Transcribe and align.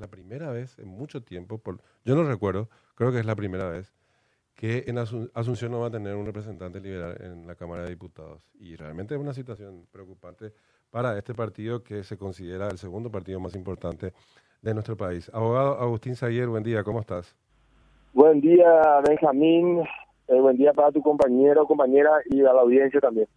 la 0.00 0.08
primera 0.08 0.50
vez 0.50 0.78
en 0.78 0.88
mucho 0.88 1.22
tiempo, 1.22 1.58
por, 1.58 1.80
yo 2.04 2.14
no 2.14 2.24
recuerdo, 2.24 2.68
creo 2.94 3.12
que 3.12 3.20
es 3.20 3.26
la 3.26 3.36
primera 3.36 3.68
vez, 3.68 3.94
que 4.54 4.84
en 4.88 4.98
Asunción 4.98 5.70
no 5.70 5.80
va 5.80 5.86
a 5.86 5.90
tener 5.90 6.14
un 6.16 6.26
representante 6.26 6.80
liberal 6.80 7.16
en 7.20 7.46
la 7.46 7.54
Cámara 7.54 7.84
de 7.84 7.90
Diputados. 7.90 8.50
Y 8.58 8.76
realmente 8.76 9.14
es 9.14 9.20
una 9.20 9.32
situación 9.32 9.86
preocupante 9.90 10.52
para 10.90 11.16
este 11.16 11.34
partido 11.34 11.82
que 11.82 12.02
se 12.02 12.18
considera 12.18 12.68
el 12.68 12.76
segundo 12.76 13.10
partido 13.10 13.40
más 13.40 13.54
importante 13.54 14.12
de 14.60 14.74
nuestro 14.74 14.96
país. 14.96 15.30
Abogado 15.32 15.80
Agustín 15.80 16.14
Sayer, 16.14 16.48
buen 16.48 16.62
día, 16.62 16.82
¿cómo 16.84 17.00
estás? 17.00 17.34
Buen 18.12 18.40
día, 18.40 19.00
Benjamín. 19.06 19.82
Eh, 20.28 20.40
buen 20.40 20.56
día 20.56 20.72
para 20.72 20.92
tu 20.92 21.00
compañero, 21.02 21.66
compañera 21.66 22.10
y 22.26 22.40
a 22.40 22.52
la 22.52 22.60
audiencia 22.60 23.00
también. 23.00 23.28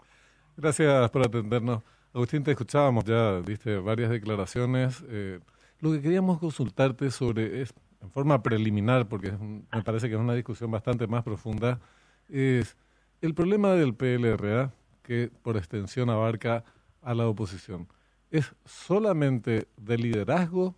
Gracias 0.57 1.09
por 1.09 1.25
atendernos. 1.25 1.81
Agustín, 2.13 2.43
te 2.43 2.51
escuchábamos 2.51 3.03
ya, 3.05 3.41
diste 3.41 3.77
varias 3.77 4.11
declaraciones. 4.11 5.03
Eh, 5.09 5.39
lo 5.83 5.91
que 5.91 6.01
queríamos 6.01 6.39
consultarte 6.39 7.11
sobre, 7.11 7.61
es 7.61 7.73
en 8.01 8.09
forma 8.09 8.41
preliminar, 8.41 9.09
porque 9.09 9.33
me 9.33 9.83
parece 9.83 10.07
que 10.07 10.15
es 10.15 10.21
una 10.21 10.33
discusión 10.33 10.71
bastante 10.71 11.07
más 11.07 11.23
profunda, 11.23 11.81
es 12.29 12.77
el 13.19 13.33
problema 13.33 13.73
del 13.73 13.93
PLRA, 13.93 14.73
que 15.01 15.29
por 15.41 15.57
extensión 15.57 16.09
abarca 16.09 16.63
a 17.01 17.13
la 17.13 17.27
oposición. 17.27 17.89
¿Es 18.31 18.55
solamente 18.63 19.67
de 19.75 19.97
liderazgo, 19.97 20.73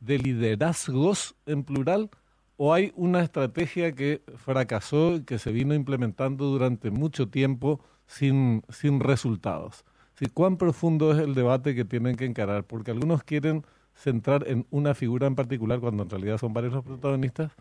de 0.00 0.18
liderazgos 0.18 1.34
en 1.44 1.62
plural, 1.62 2.08
o 2.56 2.72
hay 2.72 2.94
una 2.96 3.20
estrategia 3.20 3.92
que 3.92 4.22
fracasó 4.36 5.22
que 5.26 5.38
se 5.38 5.52
vino 5.52 5.74
implementando 5.74 6.46
durante 6.46 6.90
mucho 6.90 7.28
tiempo 7.28 7.84
sin, 8.06 8.62
sin 8.70 9.00
resultados? 9.00 9.84
¿Cuán 10.32 10.56
profundo 10.56 11.12
es 11.12 11.18
el 11.18 11.34
debate 11.34 11.74
que 11.74 11.84
tienen 11.84 12.16
que 12.16 12.24
encarar? 12.24 12.64
Porque 12.64 12.90
algunos 12.90 13.22
quieren 13.22 13.64
centrar 14.00 14.48
en 14.48 14.66
una 14.70 14.94
figura 14.94 15.26
en 15.26 15.34
particular 15.34 15.78
cuando 15.78 16.02
en 16.02 16.10
realidad 16.10 16.38
son 16.38 16.52
varios 16.52 16.72
los 16.72 16.84
protagonistas 16.84 17.52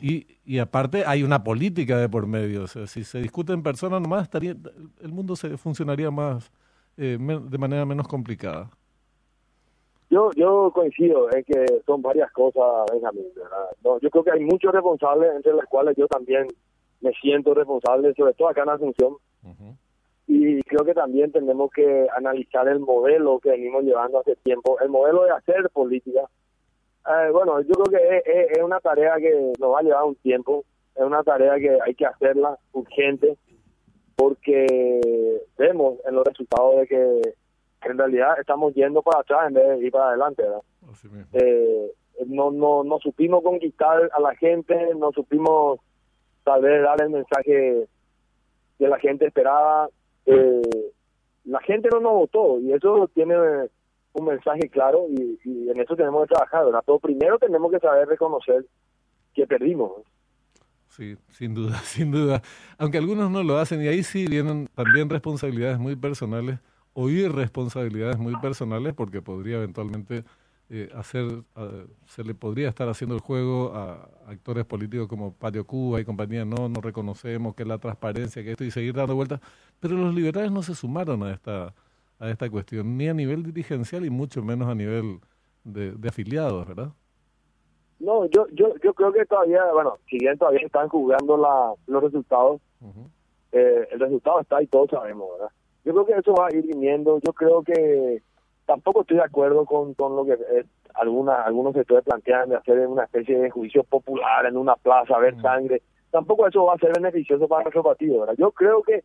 y, 0.00 0.26
y 0.44 0.58
aparte 0.58 1.04
hay 1.06 1.22
una 1.22 1.42
política 1.42 1.98
de 1.98 2.08
por 2.08 2.26
medio. 2.26 2.64
O 2.64 2.66
sea, 2.66 2.86
si 2.86 3.02
se 3.02 3.18
discute 3.18 3.52
en 3.52 3.62
persona 3.62 3.98
nomás, 3.98 4.24
estaría, 4.24 4.54
el 5.00 5.12
mundo 5.12 5.36
se 5.36 5.56
funcionaría 5.56 6.10
más 6.10 6.52
eh, 6.98 7.18
de 7.18 7.58
manera 7.58 7.84
menos 7.86 8.06
complicada. 8.06 8.70
Yo, 10.08 10.30
yo 10.36 10.70
coincido 10.72 11.28
en 11.32 11.42
que 11.44 11.82
son 11.84 12.00
varias 12.00 12.30
cosas, 12.32 12.62
Benjamín. 12.92 13.24
No, 13.82 13.98
yo 13.98 14.08
creo 14.10 14.22
que 14.22 14.30
hay 14.30 14.40
muchos 14.40 14.72
responsables, 14.72 15.34
entre 15.34 15.52
los 15.52 15.64
cuales 15.64 15.96
yo 15.96 16.06
también 16.06 16.46
me 17.00 17.12
siento 17.12 17.54
responsable, 17.54 18.14
sobre 18.14 18.34
todo 18.34 18.48
acá 18.48 18.62
en 18.62 18.68
Asunción. 18.68 19.16
Y 20.26 20.62
creo 20.62 20.84
que 20.84 20.94
también 20.94 21.30
tenemos 21.30 21.70
que 21.70 22.06
analizar 22.16 22.66
el 22.68 22.80
modelo 22.80 23.38
que 23.38 23.50
venimos 23.50 23.84
llevando 23.84 24.20
hace 24.20 24.36
tiempo, 24.36 24.78
el 24.80 24.88
modelo 24.88 25.24
de 25.24 25.30
hacer 25.30 25.70
política. 25.70 26.22
Eh, 27.06 27.30
bueno, 27.30 27.60
yo 27.60 27.74
creo 27.74 28.00
que 28.00 28.18
es, 28.18 28.50
es, 28.56 28.62
una 28.62 28.80
tarea 28.80 29.16
que 29.16 29.52
nos 29.60 29.72
va 29.72 29.78
a 29.78 29.82
llevar 29.82 30.04
un 30.04 30.16
tiempo, 30.16 30.64
es 30.96 31.02
una 31.02 31.22
tarea 31.22 31.56
que 31.56 31.78
hay 31.80 31.94
que 31.94 32.06
hacerla 32.06 32.58
urgente, 32.72 33.36
porque 34.16 35.40
vemos 35.56 35.98
en 36.06 36.14
los 36.16 36.24
resultados 36.24 36.80
de 36.80 36.86
que 36.88 37.22
en 37.82 37.98
realidad 37.98 38.40
estamos 38.40 38.74
yendo 38.74 39.02
para 39.02 39.20
atrás 39.20 39.48
en 39.48 39.54
vez 39.54 39.78
de 39.78 39.86
ir 39.86 39.92
para 39.92 40.08
adelante. 40.08 40.42
Eh, 41.32 41.92
no, 42.26 42.50
no, 42.50 42.82
no 42.82 42.98
supimos 42.98 43.42
conquistar 43.42 44.10
a 44.12 44.20
la 44.20 44.34
gente, 44.34 44.74
no 44.96 45.12
supimos 45.12 45.78
tal 46.44 46.62
vez 46.62 46.82
dar 46.82 47.00
el 47.02 47.10
mensaje 47.10 47.86
que 48.78 48.88
la 48.88 48.98
gente 48.98 49.26
esperaba. 49.26 49.88
Eh, 50.26 50.92
la 51.44 51.60
gente 51.60 51.88
no 51.92 52.00
nos 52.00 52.12
votó 52.12 52.60
y 52.60 52.72
eso 52.72 53.08
tiene 53.14 53.36
un 54.12 54.24
mensaje 54.24 54.68
claro 54.68 55.06
y, 55.08 55.38
en 55.70 55.80
eso 55.80 55.94
tenemos 55.96 56.26
que 56.26 56.34
trabajar. 56.34 56.64
¿verdad? 56.64 56.82
Pero 56.84 56.98
primero 56.98 57.38
tenemos 57.38 57.70
que 57.70 57.78
saber 57.78 58.08
reconocer 58.08 58.64
que 59.34 59.46
perdimos. 59.46 59.92
Sí, 60.88 61.16
sin 61.30 61.54
duda, 61.54 61.76
sin 61.84 62.10
duda. 62.10 62.42
Aunque 62.78 62.98
algunos 62.98 63.30
no 63.30 63.42
lo 63.42 63.58
hacen 63.58 63.82
y 63.82 63.88
ahí 63.88 64.02
sí 64.02 64.26
vienen 64.26 64.68
también 64.74 65.08
responsabilidades 65.10 65.78
muy 65.78 65.96
personales 65.96 66.58
o 66.94 67.10
irresponsabilidades 67.10 68.18
muy 68.18 68.34
personales 68.36 68.94
porque 68.94 69.20
podría 69.20 69.56
eventualmente 69.56 70.24
eh, 70.68 70.90
hacer, 70.94 71.26
se 72.06 72.24
le 72.24 72.34
podría 72.34 72.68
estar 72.68 72.88
haciendo 72.88 73.14
el 73.14 73.20
juego 73.20 73.72
a 73.74 74.08
actores 74.26 74.64
políticos 74.64 75.06
como 75.06 75.32
Patio 75.32 75.64
Cuba 75.64 76.00
y 76.00 76.04
compañía, 76.04 76.44
no, 76.44 76.68
no 76.68 76.80
reconocemos 76.80 77.54
que 77.54 77.64
la 77.64 77.78
transparencia, 77.78 78.42
que 78.42 78.50
esto 78.50 78.64
y 78.64 78.70
seguir 78.70 78.94
dando 78.94 79.14
vueltas, 79.14 79.40
pero 79.80 79.94
los 79.94 80.14
liberales 80.14 80.50
no 80.50 80.62
se 80.62 80.74
sumaron 80.74 81.22
a 81.22 81.32
esta, 81.32 81.72
a 82.18 82.30
esta 82.30 82.50
cuestión, 82.50 82.96
ni 82.96 83.08
a 83.08 83.14
nivel 83.14 83.44
dirigencial 83.44 84.04
y 84.04 84.10
mucho 84.10 84.42
menos 84.42 84.68
a 84.68 84.74
nivel 84.74 85.20
de, 85.64 85.94
afiliados, 86.08 86.66
¿verdad? 86.66 86.92
No, 87.98 88.26
yo, 88.26 88.46
yo, 88.52 88.74
yo 88.82 88.92
creo 88.92 89.12
que 89.12 89.24
todavía, 89.24 89.64
bueno, 89.72 89.98
si 90.10 90.18
bien 90.18 90.36
todavía 90.36 90.66
están 90.66 90.88
jugando 90.88 91.36
la, 91.36 91.72
los 91.86 92.02
resultados, 92.02 92.60
eh, 93.52 93.88
el 93.90 94.00
resultado 94.00 94.40
está 94.40 94.62
y 94.62 94.66
todos 94.66 94.90
sabemos, 94.90 95.28
¿verdad? 95.32 95.52
Yo 95.84 95.92
creo 95.92 96.06
que 96.06 96.12
eso 96.14 96.34
va 96.34 96.48
a 96.48 96.54
ir 96.54 96.66
viniendo. 96.66 97.20
Yo 97.24 97.32
creo 97.32 97.62
que 97.62 98.20
tampoco 98.66 99.02
estoy 99.02 99.16
de 99.16 99.24
acuerdo 99.24 99.64
con, 99.64 99.94
con 99.94 100.16
lo 100.16 100.24
que 100.24 100.32
eh, 100.32 100.64
alguna, 100.94 101.42
algunos 101.42 101.74
sectores 101.74 102.04
plantean 102.04 102.50
de 102.50 102.56
hacer 102.56 102.86
una 102.86 103.04
especie 103.04 103.38
de 103.38 103.50
juicio 103.50 103.84
popular 103.84 104.44
en 104.46 104.56
una 104.56 104.74
plaza, 104.76 105.18
ver 105.18 105.40
sangre. 105.40 105.82
Tampoco 106.10 106.46
eso 106.46 106.64
va 106.64 106.74
a 106.74 106.78
ser 106.78 106.92
beneficioso 106.94 107.46
para 107.48 107.62
nuestro 107.62 107.82
partido. 107.82 108.20
¿verdad? 108.20 108.34
Yo 108.38 108.50
creo 108.50 108.82
que 108.82 109.04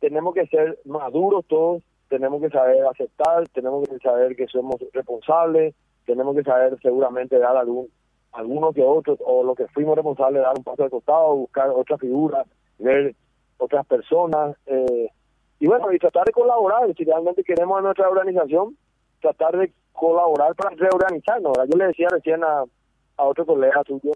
tenemos 0.00 0.34
que 0.34 0.46
ser 0.46 0.78
maduros 0.84 1.44
todos, 1.46 1.82
tenemos 2.08 2.40
que 2.40 2.50
saber 2.50 2.84
aceptar, 2.86 3.46
tenemos 3.48 3.88
que 3.88 3.98
saber 3.98 4.34
que 4.36 4.46
somos 4.46 4.76
responsables, 4.92 5.74
tenemos 6.04 6.34
que 6.36 6.42
saber 6.42 6.78
seguramente 6.80 7.38
dar 7.38 7.56
algún 7.56 7.88
algunos 8.32 8.74
que 8.74 8.82
otros, 8.82 9.18
o 9.24 9.42
lo 9.42 9.54
que 9.54 9.66
fuimos 9.68 9.96
responsables, 9.96 10.42
dar 10.42 10.54
un 10.58 10.62
paso 10.62 10.84
al 10.84 10.90
costado, 10.90 11.34
buscar 11.34 11.70
otra 11.70 11.96
figura, 11.96 12.44
ver 12.78 13.14
otras 13.56 13.86
personas. 13.86 14.54
Eh, 14.66 15.08
y 15.58 15.66
bueno, 15.66 15.90
y 15.90 15.98
tratar 15.98 16.26
de 16.26 16.32
colaborar, 16.32 16.94
si 16.94 17.04
realmente 17.04 17.42
queremos 17.42 17.78
a 17.78 17.82
nuestra 17.82 18.10
organización, 18.10 18.76
tratar 19.20 19.56
de 19.56 19.72
colaborar 19.92 20.54
para 20.54 20.76
reorganizarnos. 20.76 21.52
Yo 21.68 21.78
le 21.78 21.86
decía 21.86 22.08
recién 22.10 22.44
a, 22.44 22.64
a 23.16 23.24
otro 23.24 23.46
colega 23.46 23.82
suyo 23.86 24.12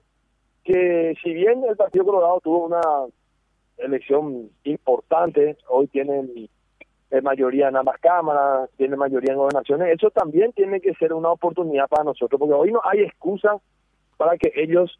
que 0.64 1.14
si 1.22 1.32
bien 1.32 1.64
el 1.68 1.76
Partido 1.76 2.04
Colorado 2.04 2.40
tuvo 2.40 2.66
una 2.66 2.80
elección 3.78 4.50
importante, 4.64 5.56
hoy 5.68 5.86
tienen 5.88 6.30
mayoría 7.22 7.68
en 7.68 7.76
ambas 7.76 7.98
cámaras, 8.00 8.70
tiene 8.76 8.96
mayoría 8.96 9.32
en 9.32 9.38
gobernaciones, 9.38 9.88
eso 9.94 10.10
también 10.10 10.52
tiene 10.52 10.80
que 10.80 10.94
ser 10.94 11.12
una 11.12 11.30
oportunidad 11.30 11.88
para 11.88 12.04
nosotros, 12.04 12.38
porque 12.38 12.54
hoy 12.54 12.70
no 12.70 12.80
hay 12.84 13.00
excusa 13.00 13.56
para 14.16 14.36
que 14.36 14.52
ellos 14.54 14.98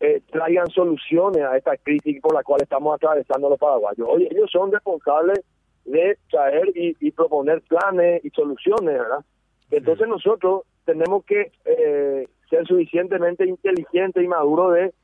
eh, 0.00 0.22
traigan 0.30 0.68
soluciones 0.70 1.42
a 1.42 1.56
esta 1.56 1.76
crisis 1.76 2.20
por 2.22 2.34
la 2.34 2.42
cual 2.42 2.62
estamos 2.62 2.94
atravesando 2.94 3.50
los 3.50 3.58
paraguayos. 3.58 4.08
Hoy 4.08 4.28
ellos 4.30 4.50
son 4.50 4.72
responsables 4.72 5.40
de 5.84 6.18
traer 6.30 6.70
y, 6.74 7.10
proponer 7.12 7.62
planes 7.62 8.24
y 8.24 8.30
soluciones, 8.30 8.98
¿verdad? 8.98 9.24
Entonces 9.70 10.08
nosotros 10.08 10.62
tenemos 10.84 11.24
que 11.24 11.52
eh, 11.64 12.28
ser 12.48 12.66
suficientemente 12.66 13.46
inteligentes 13.46 14.22
y 14.22 14.28
maduros 14.28 14.74
de 14.74 14.94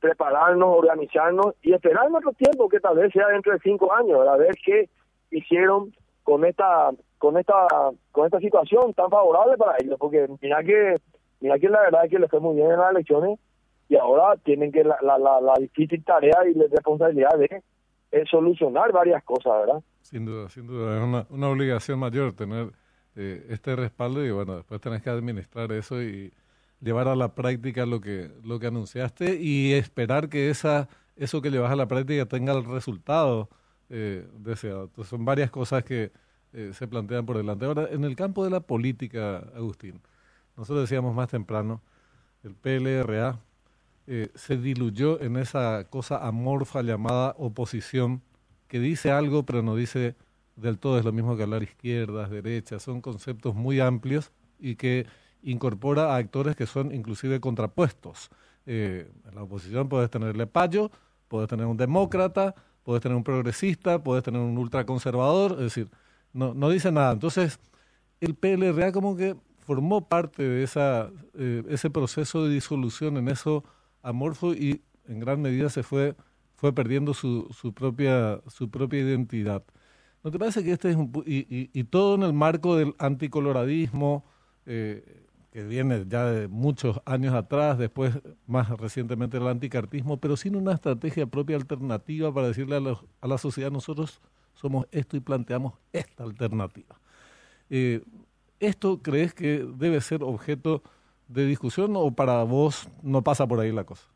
prepararnos, 0.00 0.76
organizarnos 0.76 1.54
y 1.62 1.72
esperar 1.72 2.10
nuestro 2.10 2.32
tiempo, 2.32 2.68
que 2.68 2.80
tal 2.80 2.96
vez 2.96 3.12
sea 3.12 3.28
dentro 3.28 3.52
de 3.52 3.58
cinco 3.60 3.92
años, 3.92 4.26
a 4.26 4.36
ver 4.36 4.54
qué 4.64 4.88
hicieron 5.30 5.92
con 6.22 6.44
esta 6.44 6.90
con 7.18 7.38
esta 7.38 7.66
con 8.12 8.26
esta 8.26 8.40
situación 8.40 8.92
tan 8.94 9.10
favorable 9.10 9.56
para 9.56 9.76
ellos, 9.80 9.96
porque 9.98 10.26
mira 10.40 10.62
que 10.62 10.96
mira 11.40 11.58
que 11.58 11.68
la 11.68 11.80
verdad 11.80 12.04
es 12.04 12.10
que 12.10 12.18
les 12.18 12.30
fue 12.30 12.40
muy 12.40 12.56
bien 12.56 12.70
en 12.70 12.78
las 12.78 12.90
elecciones 12.90 13.38
y 13.88 13.96
ahora 13.96 14.36
tienen 14.44 14.72
que 14.72 14.84
la, 14.84 14.98
la, 15.00 15.18
la, 15.18 15.40
la 15.40 15.54
difícil 15.58 16.04
tarea 16.04 16.46
y 16.48 16.54
la 16.54 16.66
responsabilidad 16.70 17.38
de 17.38 17.62
es 18.10 18.28
solucionar 18.28 18.92
varias 18.92 19.22
cosas, 19.24 19.52
¿verdad? 19.66 19.82
Sin 20.02 20.24
duda, 20.24 20.48
sin 20.48 20.66
duda. 20.66 20.96
Es 20.96 21.02
una, 21.02 21.26
una 21.30 21.48
obligación 21.48 21.98
mayor 21.98 22.32
tener 22.32 22.72
eh, 23.16 23.46
este 23.48 23.74
respaldo 23.74 24.24
y 24.24 24.30
bueno, 24.30 24.56
después 24.56 24.80
tenés 24.80 25.02
que 25.02 25.10
administrar 25.10 25.72
eso 25.72 26.02
y 26.02 26.32
llevar 26.80 27.08
a 27.08 27.16
la 27.16 27.34
práctica 27.34 27.86
lo 27.86 28.00
que, 28.00 28.30
lo 28.44 28.58
que 28.58 28.66
anunciaste 28.66 29.40
y 29.40 29.72
esperar 29.72 30.28
que 30.28 30.50
esa, 30.50 30.88
eso 31.16 31.40
que 31.40 31.50
llevas 31.50 31.72
a 31.72 31.76
la 31.76 31.88
práctica 31.88 32.26
tenga 32.26 32.52
el 32.52 32.64
resultado 32.64 33.48
eh, 33.88 34.26
deseado. 34.38 34.84
Entonces 34.84 35.08
son 35.08 35.24
varias 35.24 35.50
cosas 35.50 35.82
que 35.84 36.12
eh, 36.52 36.70
se 36.74 36.86
plantean 36.86 37.24
por 37.24 37.36
delante. 37.36 37.64
Ahora, 37.64 37.88
en 37.90 38.04
el 38.04 38.16
campo 38.16 38.44
de 38.44 38.50
la 38.50 38.60
política, 38.60 39.38
Agustín, 39.54 40.00
nosotros 40.56 40.82
decíamos 40.82 41.14
más 41.14 41.28
temprano, 41.28 41.80
el 42.42 42.54
PLRA 42.54 43.40
eh, 44.06 44.30
se 44.34 44.56
diluyó 44.56 45.20
en 45.20 45.36
esa 45.36 45.86
cosa 45.90 46.26
amorfa 46.26 46.82
llamada 46.82 47.34
oposición, 47.38 48.22
que 48.68 48.78
dice 48.80 49.10
algo 49.10 49.44
pero 49.44 49.62
no 49.62 49.76
dice 49.76 50.16
del 50.56 50.78
todo, 50.78 50.98
es 50.98 51.04
lo 51.04 51.12
mismo 51.12 51.36
que 51.36 51.42
hablar 51.42 51.62
izquierdas, 51.62 52.30
derechas, 52.30 52.82
son 52.82 53.00
conceptos 53.00 53.54
muy 53.54 53.80
amplios 53.80 54.32
y 54.58 54.76
que 54.76 55.06
incorpora 55.42 56.14
a 56.14 56.16
actores 56.16 56.56
que 56.56 56.66
son 56.66 56.92
inclusive 56.94 57.40
contrapuestos. 57.40 58.30
Eh, 58.64 59.10
en 59.28 59.34
la 59.34 59.42
oposición 59.42 59.88
puedes 59.88 60.10
tenerle 60.10 60.46
payo, 60.46 60.90
puedes 61.28 61.48
tener 61.48 61.66
un 61.66 61.76
demócrata, 61.76 62.54
puedes 62.82 63.02
tener 63.02 63.16
un 63.16 63.24
progresista, 63.24 64.02
puedes 64.02 64.24
tener 64.24 64.40
un 64.40 64.56
ultraconservador, 64.58 65.52
es 65.52 65.58
decir, 65.58 65.90
no, 66.32 66.54
no 66.54 66.70
dice 66.70 66.90
nada. 66.90 67.12
Entonces, 67.12 67.60
el 68.20 68.34
PLRA 68.34 68.92
como 68.92 69.16
que 69.16 69.36
formó 69.60 70.08
parte 70.08 70.42
de 70.42 70.62
esa, 70.62 71.10
eh, 71.34 71.62
ese 71.68 71.90
proceso 71.90 72.44
de 72.44 72.54
disolución 72.54 73.16
en 73.16 73.28
eso 73.28 73.64
amorfo 74.06 74.54
y 74.54 74.82
en 75.08 75.20
gran 75.20 75.40
medida 75.40 75.68
se 75.68 75.82
fue, 75.82 76.16
fue 76.54 76.72
perdiendo 76.72 77.14
su, 77.14 77.48
su, 77.52 77.72
propia, 77.72 78.40
su 78.48 78.70
propia 78.70 79.00
identidad. 79.00 79.64
¿No 80.22 80.30
te 80.30 80.38
parece 80.38 80.64
que 80.64 80.72
este 80.72 80.90
es 80.90 80.96
un... 80.96 81.12
Y, 81.26 81.70
y, 81.78 81.84
todo 81.84 82.16
en 82.16 82.22
el 82.22 82.32
marco 82.32 82.76
del 82.76 82.94
anticoloradismo, 82.98 84.24
eh, 84.64 85.22
que 85.52 85.64
viene 85.64 86.04
ya 86.08 86.26
de 86.26 86.48
muchos 86.48 87.00
años 87.04 87.34
atrás, 87.34 87.78
después 87.78 88.18
más 88.46 88.68
recientemente 88.70 89.36
el 89.36 89.46
anticartismo, 89.46 90.18
pero 90.18 90.36
sin 90.36 90.56
una 90.56 90.72
estrategia 90.72 91.26
propia 91.26 91.56
alternativa 91.56 92.32
para 92.34 92.48
decirle 92.48 92.76
a, 92.76 92.80
a 93.20 93.28
la 93.28 93.38
sociedad 93.38 93.70
nosotros 93.70 94.20
somos 94.54 94.86
esto 94.90 95.16
y 95.16 95.20
planteamos 95.20 95.74
esta 95.92 96.24
alternativa. 96.24 97.00
Eh, 97.70 98.02
¿Esto 98.58 99.02
crees 99.02 99.34
que 99.34 99.66
debe 99.76 100.00
ser 100.00 100.22
objeto 100.22 100.82
de 101.28 101.44
discusión 101.44 101.94
o 101.96 102.10
para 102.10 102.42
vos 102.44 102.88
no 103.02 103.22
pasa 103.22 103.46
por 103.46 103.60
ahí 103.60 103.72
la 103.72 103.84
cosa? 103.84 104.08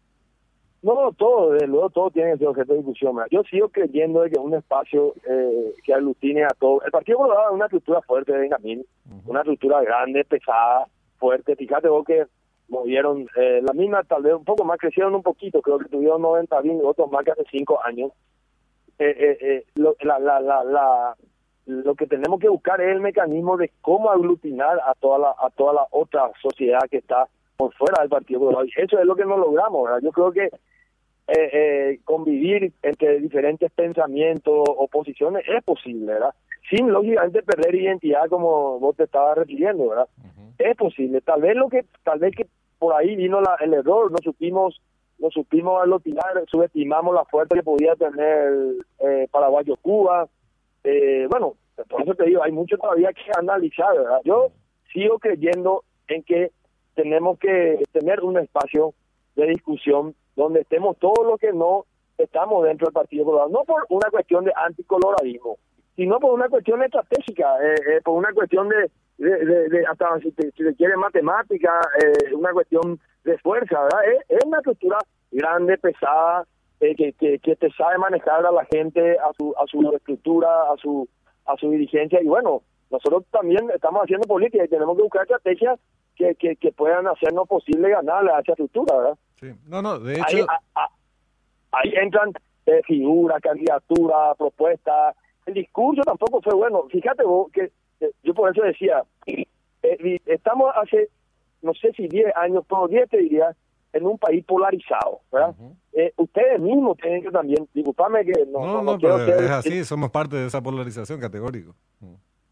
No, 0.82 1.12
todo, 1.12 1.52
desde 1.52 1.66
luego 1.66 1.90
todo 1.90 2.10
tiene 2.10 2.32
que 2.32 2.38
ser 2.38 2.48
objeto 2.48 2.72
de 2.72 2.78
discusión. 2.78 3.16
Yo 3.30 3.42
sigo 3.44 3.68
creyendo 3.68 4.22
de 4.22 4.30
que 4.30 4.38
un 4.38 4.54
espacio 4.54 5.14
eh, 5.28 5.74
que 5.84 5.92
aglutine 5.92 6.44
a 6.44 6.54
todo. 6.58 6.82
El 6.82 6.90
Partido 6.90 7.18
Colorado 7.18 7.48
es 7.48 7.54
una 7.54 7.66
estructura 7.66 8.00
fuerte 8.00 8.32
de 8.32 8.38
Benjamín, 8.38 8.86
una 9.26 9.40
estructura 9.40 9.82
grande, 9.82 10.24
pesada, 10.24 10.86
fuerte. 11.18 11.54
Fíjate 11.54 11.88
vos 11.88 12.06
que 12.06 12.24
movieron 12.68 13.26
eh, 13.36 13.60
la 13.62 13.74
misma, 13.74 14.02
tal 14.04 14.22
vez 14.22 14.32
un 14.32 14.44
poco 14.44 14.64
más, 14.64 14.78
crecieron 14.78 15.14
un 15.14 15.22
poquito, 15.22 15.60
creo 15.60 15.78
que 15.78 15.88
tuvieron 15.88 16.22
90 16.22 16.60
bien, 16.62 16.80
otros 16.82 17.10
más 17.10 17.24
que 17.24 17.32
hace 17.32 17.44
5 17.50 17.84
años. 17.84 18.12
Eh, 18.98 19.16
eh, 19.18 19.38
eh, 19.40 19.64
lo, 19.76 19.96
la, 20.00 20.18
la, 20.18 20.40
la, 20.40 20.62
la, 20.62 21.16
lo 21.70 21.94
que 21.94 22.06
tenemos 22.06 22.40
que 22.40 22.48
buscar 22.48 22.80
es 22.80 22.88
el 22.88 23.00
mecanismo 23.00 23.56
de 23.56 23.70
cómo 23.80 24.10
aglutinar 24.10 24.80
a 24.84 24.94
toda 24.94 25.18
la, 25.18 25.34
a 25.38 25.50
toda 25.50 25.72
la 25.72 25.86
otra 25.90 26.30
sociedad 26.42 26.80
que 26.90 26.98
está 26.98 27.28
por 27.56 27.72
fuera 27.74 28.00
del 28.00 28.08
Partido 28.08 28.50
Eso 28.76 28.98
es 28.98 29.04
lo 29.04 29.14
que 29.14 29.24
no 29.24 29.36
logramos. 29.36 29.88
Yo 30.02 30.10
creo 30.12 30.32
que 30.32 30.50
eh, 31.28 32.00
convivir 32.04 32.72
entre 32.82 33.20
diferentes 33.20 33.70
pensamientos 33.72 34.64
o 34.66 34.88
posiciones 34.88 35.44
es 35.46 35.62
posible, 35.62 36.14
¿verdad? 36.14 36.34
Sin, 36.68 36.92
lógicamente, 36.92 37.42
perder 37.42 37.74
identidad 37.74 38.28
como 38.28 38.78
vos 38.80 38.96
te 38.96 39.04
estabas 39.04 39.38
refiriendo, 39.38 39.88
¿verdad? 39.88 40.08
Es 40.58 40.76
posible. 40.76 41.20
Tal 41.20 41.40
vez 41.40 41.56
lo 41.56 41.68
que, 41.68 41.84
tal 42.02 42.18
vez 42.18 42.34
que 42.34 42.46
por 42.78 42.94
ahí 42.94 43.14
vino 43.16 43.40
la, 43.40 43.56
el 43.60 43.74
error, 43.74 44.10
no 44.10 44.18
supimos 44.22 44.80
no 45.20 45.30
supimos 45.30 46.02
tirar, 46.02 46.42
subestimamos 46.46 47.14
la 47.14 47.24
fuerza 47.26 47.54
que 47.54 47.62
podía 47.62 47.94
tener 47.94 48.52
eh, 49.00 49.28
Paraguayo-Cuba. 49.30 50.28
Eh, 50.84 51.26
bueno, 51.30 51.54
por 51.88 52.02
eso 52.02 52.14
te 52.14 52.24
digo, 52.24 52.42
hay 52.42 52.52
mucho 52.52 52.76
todavía 52.78 53.12
que 53.12 53.30
analizar, 53.36 53.94
¿verdad? 53.96 54.20
Yo 54.24 54.50
sigo 54.92 55.18
creyendo 55.18 55.84
en 56.08 56.22
que 56.22 56.50
tenemos 56.94 57.38
que 57.38 57.82
tener 57.92 58.20
un 58.20 58.38
espacio 58.38 58.94
de 59.36 59.46
discusión 59.46 60.14
donde 60.36 60.60
estemos 60.60 60.98
todos 60.98 61.24
los 61.24 61.38
que 61.38 61.52
no 61.52 61.84
estamos 62.18 62.64
dentro 62.64 62.86
del 62.86 62.92
Partido 62.92 63.24
Colorado, 63.24 63.50
no 63.50 63.64
por 63.64 63.86
una 63.88 64.10
cuestión 64.10 64.44
de 64.44 64.52
anticoloradismo, 64.54 65.58
sino 65.96 66.18
por 66.18 66.34
una 66.34 66.48
cuestión 66.48 66.82
estratégica, 66.82 67.56
eh, 67.62 67.74
eh 67.74 68.00
por 68.04 68.14
una 68.14 68.32
cuestión 68.32 68.68
de, 68.68 68.90
de, 69.18 69.84
hasta 69.86 70.18
si, 70.20 70.32
te, 70.32 70.50
si 70.52 70.74
quiere 70.76 70.96
matemática, 70.96 71.80
eh, 72.02 72.34
una 72.34 72.52
cuestión 72.52 72.98
de 73.24 73.38
fuerza, 73.38 73.82
¿verdad? 73.82 74.00
Es 74.28 74.44
una 74.44 74.58
estructura 74.58 74.98
grande, 75.30 75.78
pesada, 75.78 76.46
eh, 76.80 76.94
que, 76.94 77.12
que, 77.12 77.38
que, 77.38 77.56
te 77.56 77.70
sabe 77.72 77.98
manejar 77.98 78.44
a 78.44 78.50
la 78.50 78.64
gente, 78.64 79.18
a 79.18 79.32
su, 79.36 79.54
a 79.58 79.66
su 79.66 79.92
estructura, 79.94 80.48
a 80.72 80.76
su, 80.78 81.08
a 81.46 81.56
su 81.56 81.70
dirigencia. 81.70 82.20
Y 82.22 82.26
bueno, 82.26 82.62
nosotros 82.90 83.24
también 83.30 83.70
estamos 83.74 84.02
haciendo 84.02 84.26
política 84.26 84.64
y 84.64 84.68
tenemos 84.68 84.96
que 84.96 85.02
buscar 85.02 85.22
estrategias 85.22 85.78
que, 86.16 86.34
que, 86.34 86.56
que 86.56 86.72
puedan 86.72 87.06
hacernos 87.06 87.46
posible 87.46 87.90
ganar 87.90 88.28
a 88.28 88.40
esa 88.40 88.52
estructura, 88.52 88.96
¿verdad? 88.96 89.18
Sí, 89.36 89.52
no, 89.66 89.82
no, 89.82 89.98
de 89.98 90.14
hecho... 90.14 90.46
Ahí, 91.72 91.92
entran 91.94 92.32
eh, 92.66 92.80
figuras, 92.84 93.40
candidaturas, 93.40 94.36
propuestas. 94.36 95.14
El 95.46 95.54
discurso 95.54 96.02
tampoco 96.02 96.40
fue 96.42 96.54
bueno. 96.54 96.84
Fíjate 96.90 97.22
vos 97.22 97.50
que 97.52 97.70
eh, 98.00 98.10
yo 98.24 98.34
por 98.34 98.50
eso 98.50 98.62
decía, 98.62 99.04
estamos 100.26 100.72
hace, 100.74 101.08
no 101.62 101.72
sé 101.74 101.92
si 101.92 102.08
10 102.08 102.34
años, 102.36 102.64
pero 102.68 102.88
10 102.88 103.08
te 103.08 103.18
diría, 103.18 103.54
en 103.92 104.06
un 104.06 104.18
país 104.18 104.44
polarizado, 104.44 105.20
¿verdad? 105.32 105.54
eh, 105.92 106.12
ustedes 106.16 106.60
mismos 106.60 106.96
tienen 106.98 107.22
que 107.22 107.30
también, 107.30 107.66
disculpame 107.74 108.24
que 108.24 108.46
no... 108.46 108.60
No, 108.60 108.82
no, 108.82 108.98
pero 108.98 109.16
es 109.16 109.50
así, 109.50 109.84
somos 109.84 110.10
parte 110.10 110.36
de 110.36 110.46
esa 110.46 110.62
polarización 110.62 111.20
categórico. 111.20 111.74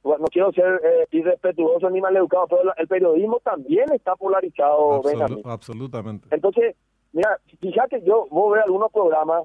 Bueno, 0.03 0.23
no 0.25 0.27
quiero 0.27 0.53
ser 0.53 0.81
eh, 0.85 1.07
irrespetuoso 1.11 1.91
ni 1.91 2.01
mal 2.01 2.17
educado, 2.17 2.47
pero 2.49 2.75
el 2.77 2.89
periodismo 2.89 3.41
también 3.41 3.93
está 3.93 4.17
polarizado, 4.17 5.03
Absolutamente. 5.45 6.29
Entonces, 6.31 6.77
mira, 7.13 7.39
fíjate, 7.61 8.03
yo 8.03 8.27
voy 8.31 8.51
a 8.51 8.55
ver 8.55 8.65
algunos 8.65 8.91
programas 8.91 9.45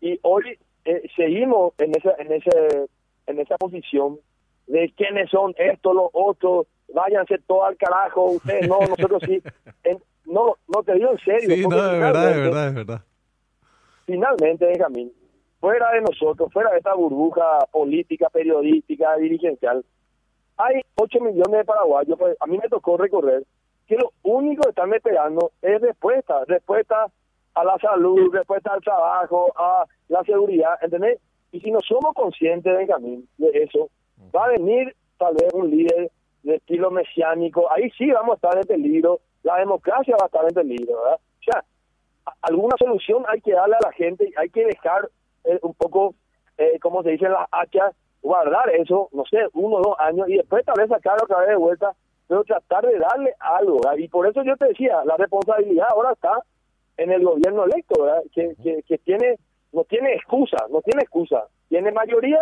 y 0.00 0.18
hoy 0.22 0.58
eh, 0.84 1.02
seguimos 1.16 1.74
en 1.78 1.90
esa, 1.96 2.14
en, 2.18 2.32
ese, 2.32 2.88
en 3.26 3.40
esa 3.40 3.56
posición 3.58 4.18
de 4.66 4.92
quiénes 4.96 5.30
son 5.30 5.54
estos, 5.58 5.94
los 5.94 6.10
otros, 6.12 6.66
váyanse 6.94 7.38
todo 7.46 7.64
al 7.64 7.76
carajo, 7.76 8.32
ustedes 8.32 8.68
no, 8.68 8.80
nosotros 8.80 9.22
sí. 9.26 9.42
no, 10.30 10.56
no 10.68 10.82
te 10.82 10.94
digo 10.94 11.10
en 11.10 11.18
serio. 11.18 11.56
Sí, 11.56 11.66
no, 11.66 11.82
de 11.82 11.98
verdad, 11.98 12.34
de 12.34 12.40
verdad, 12.40 12.66
de 12.68 12.74
verdad. 12.74 13.00
Finalmente, 14.06 14.66
Benjamín, 14.66 15.12
fuera 15.60 15.90
de 15.92 16.00
nosotros, 16.00 16.52
fuera 16.52 16.70
de 16.70 16.78
esta 16.78 16.94
burbuja 16.94 17.66
política, 17.70 18.28
periodística, 18.30 19.16
dirigencial, 19.16 19.84
hay 20.56 20.82
8 20.96 21.20
millones 21.20 21.52
de 21.52 21.64
paraguayos, 21.64 22.18
pues 22.18 22.36
a 22.40 22.46
mí 22.46 22.58
me 22.58 22.68
tocó 22.68 22.96
recorrer, 22.96 23.44
que 23.86 23.96
lo 23.96 24.12
único 24.22 24.62
que 24.62 24.70
están 24.70 24.92
esperando 24.92 25.52
es 25.62 25.80
respuesta, 25.80 26.44
respuesta 26.46 27.06
a 27.54 27.64
la 27.64 27.78
salud, 27.78 28.32
respuesta 28.32 28.72
al 28.72 28.80
trabajo, 28.82 29.52
a 29.56 29.84
la 30.08 30.22
seguridad, 30.24 30.74
¿entendés? 30.82 31.18
Y 31.52 31.60
si 31.60 31.70
no 31.70 31.80
somos 31.80 32.14
conscientes, 32.14 32.76
Benjamín, 32.76 33.28
de 33.38 33.50
eso, 33.62 33.90
va 34.34 34.44
a 34.44 34.48
venir 34.50 34.94
tal 35.18 35.34
vez 35.34 35.52
un 35.52 35.70
líder 35.70 36.10
de 36.42 36.56
estilo 36.56 36.90
mesiánico, 36.90 37.70
ahí 37.72 37.90
sí 37.98 38.10
vamos 38.10 38.32
a 38.32 38.36
estar 38.36 38.56
en 38.56 38.64
peligro, 38.64 39.20
la 39.42 39.56
democracia 39.56 40.16
va 40.18 40.24
a 40.24 40.26
estar 40.26 40.44
en 40.44 40.54
peligro, 40.54 41.00
¿verdad? 41.02 41.16
O 41.16 41.42
sea, 41.42 41.64
alguna 42.42 42.76
solución 42.78 43.24
hay 43.28 43.40
que 43.40 43.52
darle 43.52 43.76
a 43.76 43.86
la 43.86 43.92
gente, 43.92 44.32
hay 44.36 44.50
que 44.50 44.64
dejar 44.64 45.08
eh, 45.44 45.58
un 45.62 45.74
poco, 45.74 46.14
eh, 46.58 46.78
como 46.80 47.02
se 47.02 47.10
dice 47.10 47.28
las 47.28 47.48
hachas, 47.50 47.94
guardar 48.22 48.68
eso, 48.74 49.08
no 49.12 49.24
sé, 49.24 49.38
uno 49.54 49.76
o 49.76 49.82
dos 49.82 49.96
años 49.98 50.28
y 50.28 50.36
después 50.36 50.64
tal 50.64 50.76
vez 50.78 50.88
sacarlo 50.88 51.24
otra 51.24 51.38
vez 51.40 51.48
de 51.48 51.56
vuelta, 51.56 51.92
pero 52.28 52.44
tratar 52.44 52.86
de 52.86 52.98
darle 52.98 53.34
algo. 53.40 53.80
Y 53.96 54.08
por 54.08 54.26
eso 54.26 54.42
yo 54.44 54.56
te 54.56 54.66
decía, 54.66 55.02
la 55.04 55.16
responsabilidad 55.16 55.88
ahora 55.90 56.12
está 56.12 56.42
en 56.96 57.10
el 57.10 57.24
gobierno 57.24 57.64
electo. 57.64 58.06
Que, 58.32 58.54
que, 58.62 58.82
que 58.86 58.98
tiene, 58.98 59.36
no 59.72 59.84
tiene 59.84 60.14
excusa, 60.14 60.58
no 60.70 60.80
tiene 60.82 61.02
excusa, 61.02 61.46
tiene 61.68 61.90
mayoría 61.92 62.40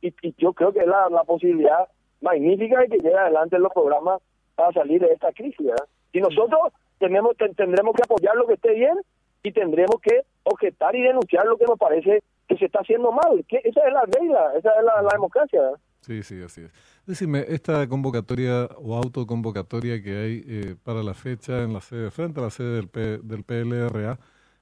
y, 0.00 0.14
yo 0.38 0.52
creo 0.52 0.72
que 0.72 0.80
es 0.80 0.86
la, 0.86 1.08
la 1.10 1.24
posibilidad 1.24 1.88
magnífica 2.20 2.80
de 2.80 2.88
que 2.88 2.98
llegue 2.98 3.16
adelante 3.16 3.58
los 3.58 3.72
programas 3.72 4.22
para 4.54 4.72
salir 4.72 5.00
de 5.00 5.12
esta 5.12 5.32
crisis, 5.32 5.66
¿verdad? 5.66 5.86
Y 6.16 6.20
nosotros 6.22 6.72
tenemos, 6.98 7.36
tendremos 7.36 7.94
que 7.94 8.02
apoyar 8.02 8.34
lo 8.36 8.46
que 8.46 8.54
esté 8.54 8.72
bien 8.72 8.94
y 9.42 9.52
tendremos 9.52 10.00
que 10.00 10.22
objetar 10.44 10.96
y 10.96 11.02
denunciar 11.02 11.44
lo 11.44 11.58
que 11.58 11.66
nos 11.66 11.78
parece 11.78 12.22
que 12.48 12.56
se 12.56 12.64
está 12.64 12.78
haciendo 12.78 13.12
mal. 13.12 13.44
Que 13.46 13.60
esa 13.62 13.86
es 13.86 13.92
la 13.92 14.02
regla, 14.06 14.52
esa 14.56 14.70
es 14.70 14.82
la, 14.82 15.12
democracia. 15.12 15.60
Sí, 16.00 16.22
sí, 16.22 16.40
así 16.42 16.62
es. 16.62 16.72
Decime, 17.04 17.44
esta 17.48 17.86
convocatoria 17.86 18.66
o 18.78 18.96
autoconvocatoria 18.96 20.02
que 20.02 20.16
hay 20.16 20.44
eh, 20.48 20.76
para 20.82 21.02
la 21.02 21.12
fecha 21.12 21.62
en 21.62 21.74
la 21.74 21.82
sede, 21.82 22.10
frente 22.10 22.40
a 22.40 22.44
la 22.44 22.50
sede 22.50 22.80
del, 22.80 23.28
del 23.28 23.44
PLRA, 23.44 24.18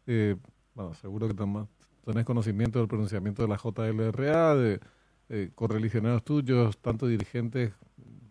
eh, 0.09 0.35
bueno, 0.75 0.93
seguro 0.95 1.29
que 1.29 1.35
tenés 2.05 2.25
conocimiento 2.25 2.81
del 2.81 2.89
pronunciamiento 2.89 3.43
de 3.43 3.49
la 3.49 3.59
JLRA, 3.59 4.57
de 4.57 4.81
eh, 5.29 5.51
correligionarios 5.55 6.25
tuyos, 6.25 6.79
tanto 6.79 7.07
dirigentes 7.07 7.75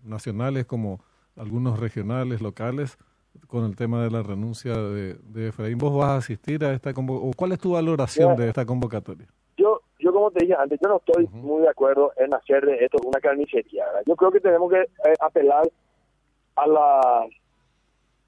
nacionales 0.04 0.66
como 0.66 1.02
algunos 1.38 1.80
regionales, 1.80 2.42
locales 2.42 2.98
con 3.48 3.66
el 3.66 3.76
tema 3.76 4.04
de 4.04 4.12
la 4.12 4.24
renuncia 4.24 4.74
de, 4.76 5.16
de 5.16 5.50
Efraín. 5.50 5.78
¿Vos 5.78 5.96
vas 5.96 6.10
a 6.10 6.16
asistir 6.18 6.64
a 6.64 6.74
esta 6.74 6.94
convocatoria? 6.94 7.34
¿Cuál 7.36 7.52
es 7.52 7.60
tu 7.60 7.74
valoración 7.74 8.36
de 8.36 8.48
esta 8.48 8.66
convocatoria? 8.66 9.28
Yo, 9.58 9.82
yo 10.00 10.12
como 10.12 10.32
te 10.32 10.46
dije 10.46 10.56
antes, 10.58 10.80
yo 10.82 10.90
no 10.90 10.98
estoy 10.98 11.28
muy 11.32 11.62
de 11.62 11.70
acuerdo 11.70 12.12
en 12.18 12.34
hacer 12.34 12.66
de 12.66 12.84
esto 12.84 12.98
una 13.06 13.20
carnicería. 13.20 13.86
Yo 14.06 14.16
creo 14.16 14.32
que 14.32 14.40
tenemos 14.40 14.72
que 14.72 14.82
eh, 14.82 15.14
apelar 15.20 15.70
a 16.56 16.68
las 16.68 17.30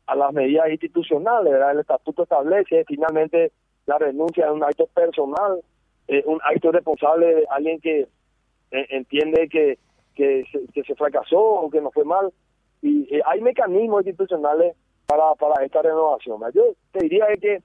a 0.08 0.16
las 0.16 0.34
medidas 0.34 0.70
institucionales. 0.70 1.54
El 1.54 1.80
estatuto 1.80 2.24
establece 2.24 2.86
finalmente 2.88 3.52
la 3.88 3.98
renuncia 3.98 4.46
de 4.46 4.52
un 4.52 4.64
acto 4.64 4.86
personal, 4.88 5.60
eh, 6.08 6.24
un 6.28 6.40
acto 6.44 6.72
responsable 6.72 7.34
de 7.34 7.46
alguien 7.50 7.80
que 7.80 8.02
eh, 8.72 8.86
entiende 8.92 9.50
que, 9.50 9.80
que 10.14 10.46
se, 10.52 10.68
que 10.74 10.84
se 10.84 10.94
fracasó 10.94 11.40
o 11.40 11.70
que 11.72 11.82
no 11.82 11.90
fue 11.90 12.06
mal. 12.06 12.32
Y 12.84 13.20
hay 13.26 13.42
mecanismos 13.42 14.06
institucionales 14.06 14.76
para, 15.06 15.36
para 15.36 15.64
esta 15.66 15.82
renovación. 15.82 16.40
Yo 16.54 16.64
te 16.92 17.00
diría 17.00 17.28
que 17.40 17.62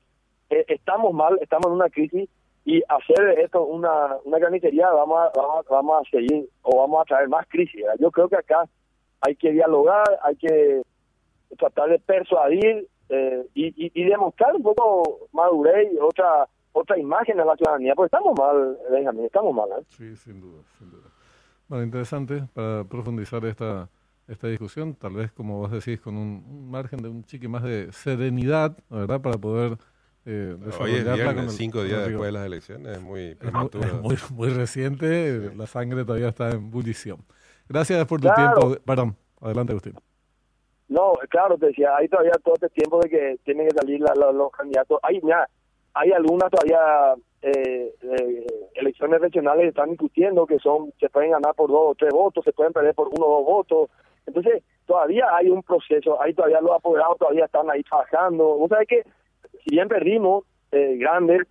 eh, 0.51 0.65
estamos 0.69 1.13
mal, 1.13 1.39
estamos 1.41 1.67
en 1.67 1.73
una 1.73 1.89
crisis 1.89 2.29
y 2.65 2.83
hacer 2.89 3.39
esto 3.39 3.65
una, 3.65 4.17
una 4.25 4.39
carnicería 4.39 4.91
vamos 4.91 5.19
a, 5.19 5.41
vamos, 5.41 5.67
vamos 5.69 6.03
a 6.07 6.11
seguir 6.11 6.49
o 6.63 6.79
vamos 6.79 7.03
a 7.03 7.05
traer 7.05 7.29
más 7.29 7.47
crisis. 7.49 7.85
Yo 7.99 8.11
creo 8.11 8.29
que 8.29 8.37
acá 8.37 8.69
hay 9.21 9.37
que 9.37 9.53
dialogar, 9.53 10.07
hay 10.23 10.37
que 10.37 10.83
tratar 11.59 11.91
de 11.91 11.99
persuadir 11.99 12.87
eh, 13.09 13.47
y, 13.55 14.01
y, 14.01 14.05
demostrar 14.05 14.55
un 14.55 14.63
poco 14.63 15.29
madurez 15.33 15.93
y 15.93 15.99
otra 15.99 16.49
otra 16.73 16.97
imagen 16.97 17.41
a 17.41 17.45
la 17.45 17.57
ciudadanía, 17.57 17.95
porque 17.97 18.15
estamos 18.17 18.39
mal, 18.39 18.79
Benjamín, 18.91 19.25
estamos 19.25 19.53
mal. 19.53 19.69
¿eh? 19.71 19.85
Sí, 19.89 20.15
sin 20.17 20.41
duda, 20.41 20.63
sin 20.79 20.91
duda. 20.91 21.09
Bueno, 21.69 21.85
interesante 21.85 22.45
para 22.55 22.85
profundizar 22.85 23.45
esta, 23.45 23.89
esta 24.31 24.47
discusión, 24.47 24.95
tal 24.95 25.15
vez 25.15 25.33
como 25.33 25.59
vos 25.59 25.73
decís, 25.73 26.01
con 26.01 26.17
un, 26.17 26.71
margen 26.71 27.03
de 27.03 27.09
un 27.09 27.25
chique 27.25 27.49
más 27.49 27.63
de 27.63 27.93
serenidad, 27.93 28.77
¿verdad? 28.89 29.21
Para 29.21 29.39
poder 29.39 29.77
eh, 30.27 30.55
Hoy 30.79 30.93
es 30.93 31.05
viernes, 31.05 31.57
cinco 31.57 31.83
días 31.83 32.07
después 32.07 32.27
de 32.27 32.33
las 32.33 32.47
elecciones, 32.47 32.99
es 32.99 33.03
muy 33.03 33.37
muy, 34.03 34.17
muy, 34.33 34.49
reciente, 34.51 35.51
la 35.57 35.67
sangre 35.67 36.05
todavía 36.05 36.29
está 36.29 36.51
en 36.51 36.69
ebullición. 36.69 37.25
Gracias 37.69 38.07
por 38.07 38.21
tu 38.21 38.29
tiempo. 38.35 38.77
Perdón, 38.85 39.17
adelante 39.41 39.73
Agustín. 39.73 39.95
No, 40.89 41.13
claro, 41.29 41.57
te 41.57 41.67
decía, 41.67 41.97
hay 41.97 42.09
todavía 42.09 42.33
todo 42.45 42.55
este 42.55 42.69
tiempo 42.69 43.01
de 43.01 43.09
que 43.09 43.37
tienen 43.45 43.69
que 43.69 43.77
salir 43.77 44.01
los 44.01 44.51
candidatos. 44.53 44.99
Hay, 45.03 45.21
ya, 45.23 45.49
hay 45.95 46.11
algunas 46.13 46.51
todavía 46.51 47.15
eh, 47.43 47.95
eh, 48.03 48.47
elecciones 48.75 49.21
regionales 49.21 49.63
que 49.63 49.69
están 49.69 49.91
discutiendo 49.91 50.47
que 50.47 50.59
son 50.59 50.93
se 51.01 51.09
pueden 51.09 51.31
ganar 51.31 51.55
por 51.55 51.71
dos 51.71 51.93
o 51.93 51.95
tres 51.95 52.13
votos, 52.13 52.45
se 52.45 52.53
pueden 52.53 52.73
perder 52.73 52.95
por 52.95 53.09
uno 53.09 53.25
o 53.27 53.37
dos 53.39 53.45
votos. 53.45 53.91
Entonces, 54.27 54.63
todavía 54.87 55.27
hay 55.35 55.49
un 55.51 55.63
proceso, 55.63 56.21
hay 56.21 56.35
todavía 56.35 56.61
los 56.61 56.73
apoderados 56.73 57.19
todavía 57.19 57.45
están 57.45 57.71
ahí 57.71 57.83
trabajando. 57.83 58.45
Vos 58.57 58.69
sabés 58.69 58.89
que, 58.89 59.05
si 59.65 59.75
bien 59.75 59.89
perdimos 59.89 60.45
eh, 60.73 60.97
grandes, 60.99 61.43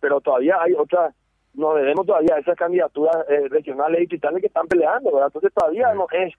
pero 0.00 0.20
todavía 0.20 0.56
hay 0.60 0.72
otras, 0.72 1.14
no 1.54 1.74
debemos 1.74 2.06
todavía 2.06 2.38
esas 2.38 2.56
candidaturas 2.56 3.16
eh, 3.28 3.48
regionales 3.48 3.98
y 3.98 4.00
distritales 4.02 4.40
que 4.40 4.46
están 4.46 4.66
peleando, 4.66 5.12
¿verdad? 5.12 5.28
Entonces, 5.28 5.52
todavía 5.54 5.92
no 5.94 6.06
es. 6.12 6.34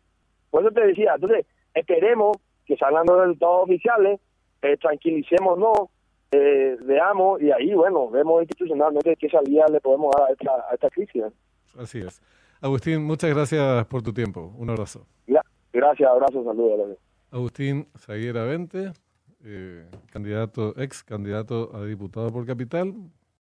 Por 0.50 0.64
eso 0.64 0.72
te 0.72 0.86
decía, 0.86 1.14
entonces, 1.16 1.46
esperemos 1.74 2.38
que 2.66 2.78
salgan 2.78 3.06
los 3.08 3.20
resultados 3.20 3.64
oficiales, 3.64 4.20
eh, 4.62 4.78
tranquilicémonos, 4.78 5.90
eh, 6.32 6.78
veamos 6.82 7.42
y 7.42 7.52
ahí, 7.52 7.74
bueno, 7.74 8.10
vemos 8.10 8.42
institucionalmente 8.42 9.16
qué 9.18 9.30
salida 9.30 9.66
le 9.68 9.80
podemos 9.80 10.12
dar 10.18 10.30
a 10.30 10.32
esta, 10.32 10.52
a 10.70 10.74
esta 10.74 10.90
crisis. 10.90 11.24
Así 11.78 12.00
es. 12.00 12.22
Agustín, 12.62 13.04
muchas 13.04 13.30
gracias 13.34 13.86
por 13.86 14.02
tu 14.02 14.14
tiempo. 14.14 14.54
Un 14.58 14.70
abrazo. 14.70 15.06
Gracias, 15.74 16.10
abrazo, 16.10 16.44
saludos. 16.44 16.98
Agustín 17.32 17.88
Zaguera 17.98 18.46
Vente, 18.46 18.94
eh, 19.44 19.90
candidato, 20.12 20.74
ex 20.78 21.04
candidato 21.04 21.76
a 21.76 21.84
diputado 21.84 22.32
por 22.32 22.46
Capital, 22.46 22.94